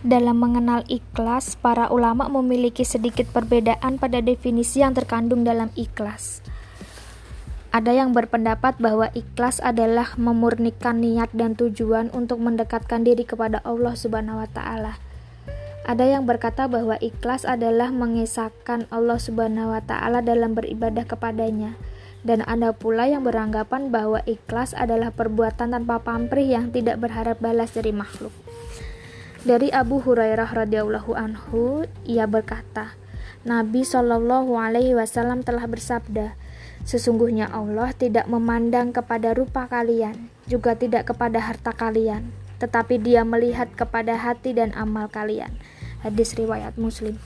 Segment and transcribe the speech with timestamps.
[0.00, 6.40] Dalam mengenal ikhlas, para ulama memiliki sedikit perbedaan pada definisi yang terkandung dalam ikhlas.
[7.68, 13.92] Ada yang berpendapat bahwa ikhlas adalah memurnikan niat dan tujuan untuk mendekatkan diri kepada Allah
[13.92, 14.96] Subhanahu wa taala.
[15.84, 21.76] Ada yang berkata bahwa ikhlas adalah mengesahkan Allah Subhanahu wa taala dalam beribadah kepadanya.
[22.24, 27.76] Dan ada pula yang beranggapan bahwa ikhlas adalah perbuatan tanpa pamrih yang tidak berharap balas
[27.76, 28.32] dari makhluk.
[29.40, 32.92] Dari Abu Hurairah radhiyallahu anhu, ia berkata,
[33.40, 36.36] Nabi Shallallahu alaihi wasallam telah bersabda,
[36.84, 43.72] Sesungguhnya Allah tidak memandang kepada rupa kalian, juga tidak kepada harta kalian, tetapi Dia melihat
[43.72, 45.56] kepada hati dan amal kalian.
[46.04, 47.16] Hadis riwayat Muslim.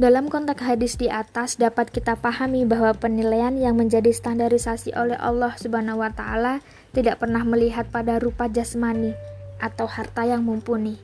[0.00, 5.52] Dalam konteks hadis di atas dapat kita pahami bahwa penilaian yang menjadi standarisasi oleh Allah
[5.60, 6.64] Subhanahu wa taala
[6.96, 9.12] tidak pernah melihat pada rupa jasmani,
[9.60, 10.98] atau harta yang mumpuni.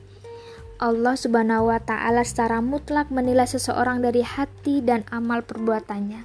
[0.77, 6.21] Allah Subhanahu wa taala secara mutlak menilai seseorang dari hati dan amal perbuatannya.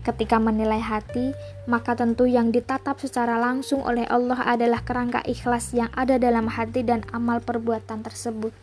[0.00, 1.36] Ketika menilai hati,
[1.68, 6.80] maka tentu yang ditatap secara langsung oleh Allah adalah kerangka ikhlas yang ada dalam hati
[6.80, 8.56] dan amal perbuatan tersebut.